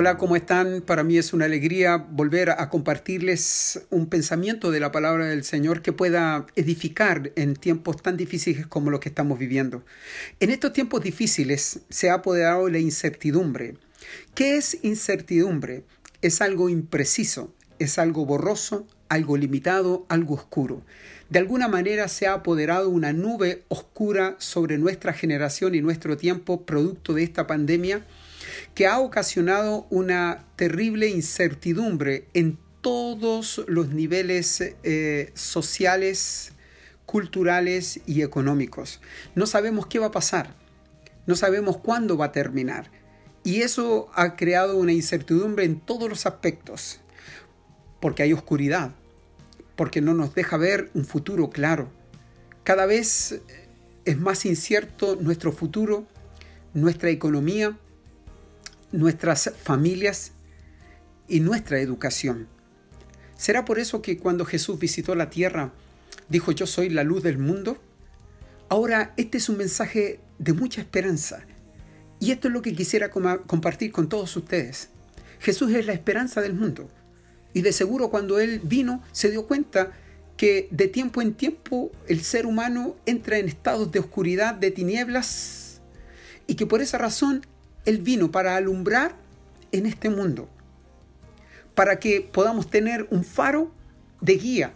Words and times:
Hola, 0.00 0.16
¿cómo 0.16 0.34
están? 0.34 0.80
Para 0.80 1.04
mí 1.04 1.18
es 1.18 1.34
una 1.34 1.44
alegría 1.44 1.98
volver 1.98 2.48
a 2.48 2.70
compartirles 2.70 3.82
un 3.90 4.06
pensamiento 4.06 4.70
de 4.70 4.80
la 4.80 4.92
palabra 4.92 5.26
del 5.26 5.44
Señor 5.44 5.82
que 5.82 5.92
pueda 5.92 6.46
edificar 6.56 7.32
en 7.36 7.54
tiempos 7.54 8.00
tan 8.00 8.16
difíciles 8.16 8.66
como 8.66 8.90
los 8.90 9.00
que 9.00 9.10
estamos 9.10 9.38
viviendo. 9.38 9.84
En 10.40 10.48
estos 10.48 10.72
tiempos 10.72 11.02
difíciles 11.02 11.80
se 11.90 12.08
ha 12.08 12.14
apoderado 12.14 12.70
la 12.70 12.78
incertidumbre. 12.78 13.74
¿Qué 14.34 14.56
es 14.56 14.78
incertidumbre? 14.82 15.84
Es 16.22 16.40
algo 16.40 16.70
impreciso, 16.70 17.52
es 17.78 17.98
algo 17.98 18.24
borroso, 18.24 18.86
algo 19.10 19.36
limitado, 19.36 20.06
algo 20.08 20.34
oscuro. 20.34 20.80
De 21.28 21.40
alguna 21.40 21.68
manera 21.68 22.08
se 22.08 22.26
ha 22.26 22.32
apoderado 22.32 22.88
una 22.88 23.12
nube 23.12 23.64
oscura 23.68 24.36
sobre 24.38 24.78
nuestra 24.78 25.12
generación 25.12 25.74
y 25.74 25.82
nuestro 25.82 26.16
tiempo 26.16 26.64
producto 26.64 27.12
de 27.12 27.22
esta 27.22 27.46
pandemia 27.46 28.06
que 28.74 28.86
ha 28.86 28.98
ocasionado 28.98 29.86
una 29.90 30.44
terrible 30.56 31.08
incertidumbre 31.08 32.26
en 32.34 32.58
todos 32.80 33.62
los 33.66 33.90
niveles 33.90 34.60
eh, 34.82 35.30
sociales, 35.34 36.52
culturales 37.06 38.00
y 38.06 38.22
económicos. 38.22 39.00
No 39.34 39.46
sabemos 39.46 39.86
qué 39.86 39.98
va 39.98 40.06
a 40.06 40.12
pasar, 40.12 40.54
no 41.26 41.36
sabemos 41.36 41.76
cuándo 41.78 42.16
va 42.16 42.26
a 42.26 42.32
terminar. 42.32 42.90
Y 43.42 43.62
eso 43.62 44.10
ha 44.14 44.36
creado 44.36 44.76
una 44.76 44.92
incertidumbre 44.92 45.64
en 45.64 45.80
todos 45.80 46.08
los 46.08 46.26
aspectos, 46.26 47.00
porque 48.00 48.22
hay 48.22 48.32
oscuridad, 48.32 48.92
porque 49.76 50.00
no 50.00 50.14
nos 50.14 50.34
deja 50.34 50.56
ver 50.56 50.90
un 50.94 51.04
futuro 51.04 51.50
claro. 51.50 51.88
Cada 52.64 52.86
vez 52.86 53.40
es 54.04 54.18
más 54.18 54.44
incierto 54.44 55.16
nuestro 55.16 55.52
futuro, 55.52 56.06
nuestra 56.74 57.10
economía, 57.10 57.78
nuestras 58.92 59.52
familias 59.62 60.32
y 61.28 61.40
nuestra 61.40 61.80
educación. 61.80 62.48
¿Será 63.36 63.64
por 63.64 63.78
eso 63.78 64.02
que 64.02 64.18
cuando 64.18 64.44
Jesús 64.44 64.78
visitó 64.78 65.14
la 65.14 65.30
tierra 65.30 65.72
dijo 66.28 66.52
yo 66.52 66.66
soy 66.66 66.88
la 66.88 67.04
luz 67.04 67.22
del 67.22 67.38
mundo? 67.38 67.78
Ahora, 68.68 69.12
este 69.16 69.38
es 69.38 69.48
un 69.48 69.58
mensaje 69.58 70.20
de 70.38 70.52
mucha 70.52 70.80
esperanza. 70.80 71.42
Y 72.20 72.30
esto 72.30 72.48
es 72.48 72.54
lo 72.54 72.62
que 72.62 72.74
quisiera 72.74 73.10
compartir 73.10 73.92
con 73.92 74.08
todos 74.08 74.36
ustedes. 74.36 74.90
Jesús 75.40 75.72
es 75.72 75.86
la 75.86 75.92
esperanza 75.92 76.40
del 76.40 76.54
mundo. 76.54 76.88
Y 77.52 77.62
de 77.62 77.72
seguro 77.72 78.10
cuando 78.10 78.38
Él 78.38 78.60
vino 78.62 79.02
se 79.10 79.30
dio 79.30 79.46
cuenta 79.46 79.92
que 80.36 80.68
de 80.70 80.86
tiempo 80.86 81.20
en 81.20 81.34
tiempo 81.34 81.90
el 82.06 82.22
ser 82.22 82.46
humano 82.46 82.96
entra 83.06 83.38
en 83.38 83.48
estados 83.48 83.90
de 83.90 83.98
oscuridad, 83.98 84.54
de 84.54 84.70
tinieblas, 84.70 85.80
y 86.46 86.54
que 86.54 86.66
por 86.66 86.80
esa 86.80 86.98
razón 86.98 87.44
él 87.84 87.98
vino 87.98 88.30
para 88.30 88.56
alumbrar 88.56 89.14
en 89.72 89.86
este 89.86 90.10
mundo, 90.10 90.48
para 91.74 91.98
que 91.98 92.20
podamos 92.20 92.68
tener 92.70 93.06
un 93.10 93.24
faro 93.24 93.72
de 94.20 94.36
guía. 94.36 94.72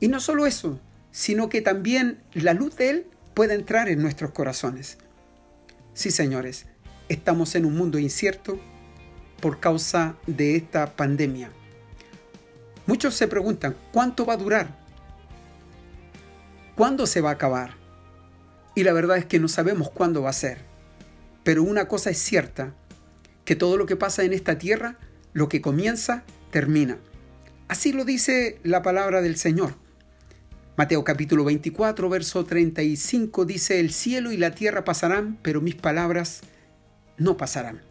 Y 0.00 0.08
no 0.08 0.20
solo 0.20 0.46
eso, 0.46 0.78
sino 1.10 1.48
que 1.48 1.62
también 1.62 2.20
la 2.32 2.54
luz 2.54 2.76
de 2.76 2.90
Él 2.90 3.06
pueda 3.34 3.54
entrar 3.54 3.88
en 3.88 4.02
nuestros 4.02 4.32
corazones. 4.32 4.98
Sí, 5.94 6.10
señores, 6.10 6.66
estamos 7.08 7.54
en 7.54 7.64
un 7.64 7.76
mundo 7.76 7.98
incierto 7.98 8.58
por 9.40 9.60
causa 9.60 10.16
de 10.26 10.56
esta 10.56 10.96
pandemia. 10.96 11.50
Muchos 12.86 13.14
se 13.14 13.28
preguntan, 13.28 13.76
¿cuánto 13.92 14.26
va 14.26 14.34
a 14.34 14.38
durar? 14.38 14.76
¿Cuándo 16.74 17.06
se 17.06 17.20
va 17.20 17.30
a 17.30 17.34
acabar? 17.34 17.74
Y 18.74 18.82
la 18.82 18.92
verdad 18.92 19.16
es 19.16 19.24
que 19.24 19.38
no 19.38 19.48
sabemos 19.48 19.90
cuándo 19.90 20.22
va 20.22 20.30
a 20.30 20.34
ser. 20.34 20.73
Pero 21.44 21.62
una 21.62 21.86
cosa 21.86 22.10
es 22.10 22.18
cierta, 22.18 22.74
que 23.44 23.54
todo 23.54 23.76
lo 23.76 23.86
que 23.86 23.96
pasa 23.96 24.24
en 24.24 24.32
esta 24.32 24.58
tierra, 24.58 24.98
lo 25.34 25.48
que 25.48 25.60
comienza, 25.60 26.24
termina. 26.50 26.98
Así 27.68 27.92
lo 27.92 28.04
dice 28.04 28.58
la 28.62 28.82
palabra 28.82 29.22
del 29.22 29.36
Señor. 29.36 29.74
Mateo 30.76 31.04
capítulo 31.04 31.44
24, 31.44 32.08
verso 32.08 32.44
35 32.44 33.44
dice, 33.44 33.78
el 33.78 33.92
cielo 33.92 34.32
y 34.32 34.36
la 34.38 34.54
tierra 34.54 34.84
pasarán, 34.84 35.38
pero 35.42 35.60
mis 35.60 35.76
palabras 35.76 36.40
no 37.16 37.36
pasarán. 37.36 37.82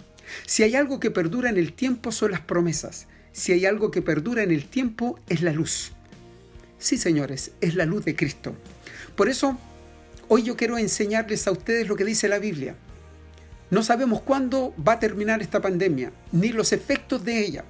Si 0.45 0.63
hay 0.63 0.75
algo 0.75 0.99
que 0.99 1.11
perdura 1.11 1.49
en 1.49 1.57
el 1.57 1.73
tiempo 1.73 2.11
son 2.11 2.31
las 2.31 2.41
promesas. 2.41 3.07
Si 3.31 3.51
hay 3.51 3.65
algo 3.65 3.91
que 3.91 4.01
perdura 4.01 4.43
en 4.43 4.51
el 4.51 4.65
tiempo 4.65 5.19
es 5.29 5.41
la 5.41 5.53
luz. 5.53 5.93
Sí, 6.77 6.97
señores, 6.97 7.51
es 7.61 7.75
la 7.75 7.85
luz 7.85 8.03
de 8.03 8.15
Cristo. 8.15 8.55
Por 9.15 9.29
eso, 9.29 9.57
hoy 10.27 10.43
yo 10.43 10.57
quiero 10.57 10.77
enseñarles 10.77 11.47
a 11.47 11.51
ustedes 11.51 11.87
lo 11.87 11.95
que 11.95 12.03
dice 12.03 12.27
la 12.27 12.39
Biblia. 12.39 12.75
No 13.73 13.81
sabemos 13.81 14.21
cuándo 14.21 14.71
va 14.87 14.93
a 14.93 14.99
terminar 14.99 15.41
esta 15.41 15.59
pandemia, 15.59 16.11
ni 16.31 16.49
los 16.49 16.73
efectos 16.73 17.25
de 17.25 17.43
ella. 17.43 17.65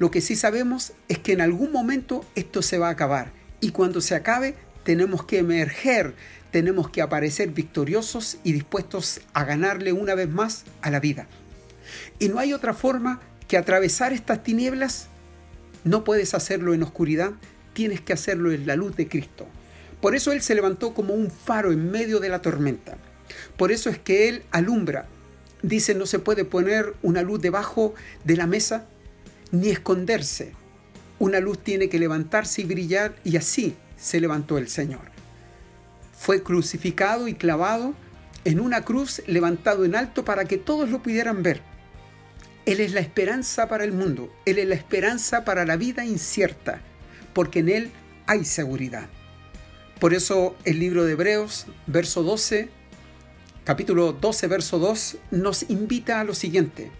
Lo 0.00 0.10
que 0.10 0.20
sí 0.20 0.34
sabemos 0.34 0.92
es 1.06 1.20
que 1.20 1.34
en 1.34 1.40
algún 1.40 1.70
momento 1.70 2.24
esto 2.34 2.62
se 2.62 2.78
va 2.78 2.88
a 2.88 2.90
acabar 2.90 3.30
y 3.60 3.70
cuando 3.70 4.00
se 4.00 4.16
acabe 4.16 4.56
tenemos 4.82 5.24
que 5.24 5.38
emerger, 5.38 6.14
tenemos 6.50 6.90
que 6.90 7.00
aparecer 7.00 7.50
victoriosos 7.50 8.38
y 8.42 8.54
dispuestos 8.54 9.20
a 9.34 9.44
ganarle 9.44 9.92
una 9.92 10.16
vez 10.16 10.28
más 10.28 10.64
a 10.82 10.90
la 10.90 10.98
vida. 10.98 11.28
Y 12.18 12.28
no 12.28 12.40
hay 12.40 12.52
otra 12.52 12.74
forma 12.74 13.20
que 13.46 13.56
atravesar 13.56 14.12
estas 14.12 14.42
tinieblas. 14.42 15.06
No 15.84 16.02
puedes 16.02 16.34
hacerlo 16.34 16.74
en 16.74 16.82
oscuridad, 16.82 17.34
tienes 17.72 18.00
que 18.00 18.14
hacerlo 18.14 18.50
en 18.50 18.66
la 18.66 18.74
luz 18.74 18.96
de 18.96 19.06
Cristo. 19.06 19.46
Por 20.00 20.16
eso 20.16 20.32
Él 20.32 20.42
se 20.42 20.56
levantó 20.56 20.92
como 20.92 21.14
un 21.14 21.30
faro 21.30 21.70
en 21.70 21.92
medio 21.92 22.18
de 22.18 22.30
la 22.30 22.42
tormenta. 22.42 22.98
Por 23.56 23.70
eso 23.70 23.90
es 23.90 23.98
que 24.00 24.28
Él 24.28 24.42
alumbra 24.50 25.06
Dice, 25.66 25.96
no 25.96 26.06
se 26.06 26.20
puede 26.20 26.44
poner 26.44 26.94
una 27.02 27.22
luz 27.22 27.40
debajo 27.40 27.92
de 28.22 28.36
la 28.36 28.46
mesa 28.46 28.86
ni 29.50 29.68
esconderse. 29.68 30.52
Una 31.18 31.40
luz 31.40 31.58
tiene 31.58 31.88
que 31.88 31.98
levantarse 31.98 32.62
y 32.62 32.66
brillar 32.66 33.16
y 33.24 33.36
así 33.36 33.74
se 33.96 34.20
levantó 34.20 34.58
el 34.58 34.68
Señor. 34.68 35.10
Fue 36.16 36.40
crucificado 36.44 37.26
y 37.26 37.34
clavado 37.34 37.94
en 38.44 38.60
una 38.60 38.82
cruz 38.82 39.22
levantado 39.26 39.84
en 39.84 39.96
alto 39.96 40.24
para 40.24 40.44
que 40.44 40.56
todos 40.56 40.88
lo 40.88 41.02
pudieran 41.02 41.42
ver. 41.42 41.62
Él 42.64 42.78
es 42.78 42.92
la 42.92 43.00
esperanza 43.00 43.66
para 43.66 43.82
el 43.82 43.90
mundo, 43.90 44.32
Él 44.44 44.60
es 44.60 44.68
la 44.68 44.76
esperanza 44.76 45.44
para 45.44 45.66
la 45.66 45.76
vida 45.76 46.04
incierta, 46.04 46.80
porque 47.32 47.58
en 47.58 47.70
Él 47.70 47.90
hay 48.28 48.44
seguridad. 48.44 49.08
Por 49.98 50.14
eso 50.14 50.54
el 50.64 50.78
libro 50.78 51.04
de 51.04 51.14
Hebreos, 51.14 51.66
verso 51.88 52.22
12, 52.22 52.68
capítulo 53.66 54.12
12, 54.12 54.46
verso 54.46 54.78
2, 54.78 55.16
nos 55.32 55.68
invita 55.68 56.20
a 56.20 56.24
lo 56.24 56.34
siguiente. 56.34 56.92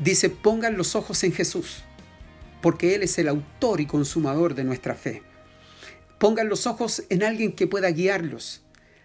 Dice, 0.00 0.28
pongan 0.28 0.76
los 0.76 0.96
ojos 0.96 1.22
en 1.22 1.32
Jesús, 1.32 1.84
porque 2.60 2.96
Él 2.96 3.04
es 3.04 3.16
el 3.18 3.28
autor 3.28 3.80
y 3.80 3.86
consumador 3.86 4.56
de 4.56 4.64
nuestra 4.64 4.96
fe. 4.96 5.22
Pongan 6.18 6.48
los 6.48 6.66
ojos 6.66 7.04
en 7.08 7.22
alguien 7.22 7.52
que 7.52 7.68
pueda 7.68 7.88
guiarlos, 7.92 8.64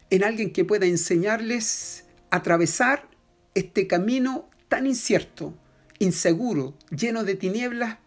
en 0.10 0.24
alguien 0.24 0.52
que 0.52 0.66
pueda 0.66 0.88
enseñarles 0.88 2.06
a 2.32 2.38
atravesar 2.38 3.08
este 3.54 3.86
camino 3.86 4.50
tan 4.70 4.88
incierto, 4.88 5.54
inseguro, 6.00 6.74
lleno 6.90 7.26
de 7.26 7.36
tinieblas, 7.36 8.00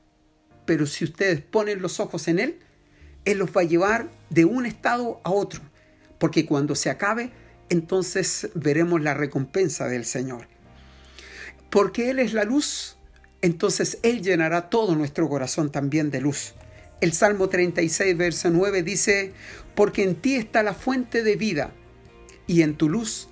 pero 0.66 0.86
si 0.86 1.04
ustedes 1.04 1.40
ponen 1.42 1.80
los 1.80 2.00
ojos 2.00 2.26
en 2.26 2.40
Él, 2.40 2.58
Él 3.24 3.38
los 3.38 3.50
va 3.50 3.60
a 3.60 3.64
llevar 3.64 4.10
de 4.30 4.46
un 4.46 4.66
estado 4.66 5.20
a 5.22 5.30
otro, 5.30 5.60
porque 6.18 6.44
cuando 6.44 6.74
se 6.74 6.90
acabe, 6.90 7.30
entonces 7.68 8.50
veremos 8.54 9.00
la 9.00 9.14
recompensa 9.14 9.88
del 9.88 10.04
Señor. 10.04 10.46
Porque 11.70 12.10
Él 12.10 12.18
es 12.18 12.34
la 12.34 12.44
luz, 12.44 12.96
entonces 13.40 13.98
Él 14.02 14.22
llenará 14.22 14.68
todo 14.68 14.94
nuestro 14.94 15.28
corazón 15.28 15.70
también 15.70 16.10
de 16.10 16.20
luz. 16.20 16.54
El 17.00 17.12
Salmo 17.12 17.48
36, 17.48 18.16
verso 18.16 18.50
9 18.50 18.82
dice, 18.82 19.32
porque 19.74 20.04
en 20.04 20.14
ti 20.14 20.34
está 20.36 20.62
la 20.62 20.74
fuente 20.74 21.22
de 21.22 21.36
vida 21.36 21.72
y 22.46 22.62
en 22.62 22.74
tu 22.74 22.88
luz 22.88 23.28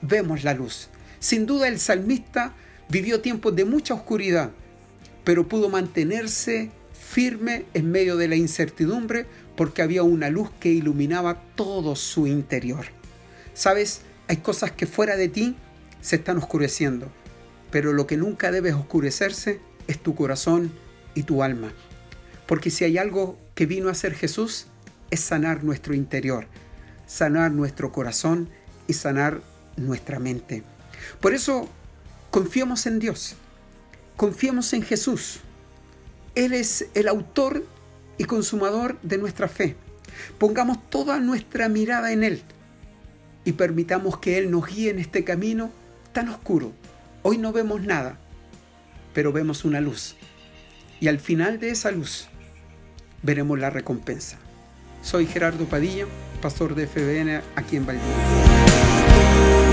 vemos 0.00 0.42
la 0.42 0.54
luz. 0.54 0.88
Sin 1.20 1.46
duda 1.46 1.68
el 1.68 1.78
salmista 1.78 2.54
vivió 2.88 3.20
tiempos 3.20 3.54
de 3.54 3.64
mucha 3.64 3.94
oscuridad, 3.94 4.50
pero 5.24 5.46
pudo 5.46 5.68
mantenerse 5.68 6.70
firme 6.92 7.66
en 7.74 7.90
medio 7.90 8.16
de 8.16 8.26
la 8.26 8.36
incertidumbre 8.36 9.26
porque 9.56 9.82
había 9.82 10.02
una 10.02 10.30
luz 10.30 10.50
que 10.58 10.70
iluminaba 10.70 11.42
todo 11.54 11.94
su 11.94 12.26
interior. 12.26 12.86
Sabes, 13.54 14.00
hay 14.28 14.38
cosas 14.38 14.72
que 14.72 14.86
fuera 14.86 15.16
de 15.16 15.28
ti 15.28 15.56
se 16.00 16.16
están 16.16 16.38
oscureciendo, 16.38 17.12
pero 17.70 17.92
lo 17.92 18.06
que 18.06 18.16
nunca 18.16 18.50
debes 18.50 18.74
oscurecerse 18.74 19.60
es 19.86 20.02
tu 20.02 20.14
corazón 20.14 20.72
y 21.14 21.24
tu 21.24 21.42
alma. 21.42 21.72
Porque 22.46 22.70
si 22.70 22.84
hay 22.84 22.96
algo 22.96 23.38
que 23.54 23.66
vino 23.66 23.88
a 23.88 23.92
hacer 23.92 24.14
Jesús, 24.14 24.68
es 25.10 25.20
sanar 25.20 25.64
nuestro 25.64 25.92
interior, 25.92 26.46
sanar 27.06 27.52
nuestro 27.52 27.92
corazón 27.92 28.48
y 28.86 28.94
sanar 28.94 29.42
nuestra 29.76 30.18
mente. 30.18 30.62
Por 31.20 31.34
eso, 31.34 31.68
confiemos 32.30 32.86
en 32.86 32.98
Dios, 32.98 33.36
confiemos 34.16 34.72
en 34.72 34.82
Jesús. 34.82 35.40
Él 36.34 36.54
es 36.54 36.86
el 36.94 37.08
autor 37.08 37.66
y 38.16 38.24
consumador 38.24 38.98
de 39.02 39.18
nuestra 39.18 39.48
fe. 39.48 39.76
Pongamos 40.38 40.88
toda 40.88 41.20
nuestra 41.20 41.68
mirada 41.68 42.12
en 42.12 42.24
Él 42.24 42.42
y 43.44 43.52
permitamos 43.52 44.18
que 44.18 44.38
Él 44.38 44.50
nos 44.50 44.66
guíe 44.66 44.90
en 44.90 44.98
este 44.98 45.24
camino 45.24 45.70
tan 46.12 46.28
oscuro. 46.28 46.72
Hoy 47.22 47.38
no 47.38 47.52
vemos 47.52 47.82
nada, 47.82 48.18
pero 49.14 49.32
vemos 49.32 49.64
una 49.64 49.80
luz. 49.80 50.16
Y 51.00 51.08
al 51.08 51.18
final 51.18 51.58
de 51.58 51.70
esa 51.70 51.90
luz 51.90 52.28
veremos 53.22 53.58
la 53.58 53.70
recompensa. 53.70 54.38
Soy 55.02 55.26
Gerardo 55.26 55.64
Padilla, 55.64 56.06
pastor 56.40 56.74
de 56.74 56.86
FBN 56.86 57.42
aquí 57.56 57.76
en 57.76 57.86
Valdivia. 57.86 59.71